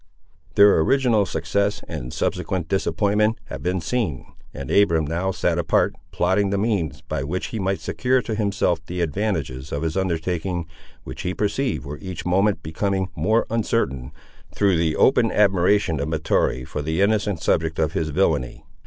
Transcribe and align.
Their 0.55 0.79
original 0.79 1.27
success 1.27 1.83
and 1.87 2.11
subsequent 2.11 2.67
disappointment 2.67 3.37
have 3.49 3.61
been 3.61 3.79
seen; 3.81 4.25
and 4.51 4.71
Abiram 4.71 5.05
now 5.05 5.29
sat 5.29 5.59
apart, 5.59 5.93
plotting 6.11 6.49
the 6.49 6.57
means, 6.57 7.01
by 7.01 7.23
which 7.23 7.49
he 7.53 7.59
might 7.59 7.79
secure 7.79 8.19
to 8.23 8.33
himself 8.33 8.83
the 8.83 9.01
advantages 9.01 9.71
of 9.71 9.83
his 9.83 9.95
undertaking, 9.95 10.65
which 11.03 11.21
he 11.21 11.35
perceived 11.35 11.85
were 11.85 11.99
each 12.01 12.25
moment 12.25 12.63
becoming 12.63 13.09
more 13.15 13.45
uncertain, 13.51 14.11
through 14.51 14.75
the 14.75 14.95
open 14.95 15.31
admiration 15.31 15.99
of 15.99 16.07
Mahtoree 16.07 16.63
for 16.65 16.81
the 16.81 16.99
innocent 16.99 17.39
subject 17.39 17.77
of 17.77 17.93
his 17.93 18.09
villany. 18.09 18.65